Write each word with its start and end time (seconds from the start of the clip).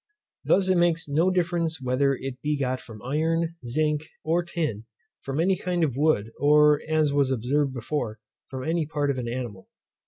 Thus 0.43 0.67
it 0.67 0.79
makes 0.79 1.07
no 1.07 1.29
difference 1.29 1.79
whether 1.79 2.15
it 2.15 2.41
be 2.41 2.57
got 2.57 2.79
from 2.79 3.03
iron, 3.03 3.49
zinc, 3.67 4.07
or 4.23 4.41
tin, 4.41 4.85
from 5.21 5.39
any 5.39 5.55
kind 5.55 5.83
of 5.83 5.95
wood, 5.95 6.31
or, 6.39 6.81
as 6.89 7.13
was 7.13 7.29
observed 7.29 7.71
before, 7.71 8.17
from 8.47 8.63
any 8.63 8.87
part 8.87 9.11
of 9.11 9.19
an 9.19 9.27
animal. 9.29 9.69